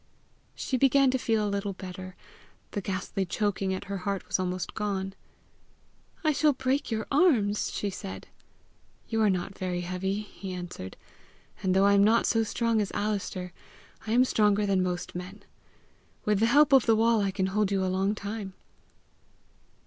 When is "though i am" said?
11.75-12.03